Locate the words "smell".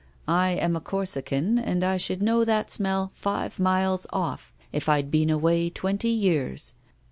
2.71-3.11